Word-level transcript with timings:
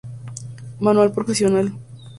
Manual 0.79 1.11
profesional. 1.13 1.71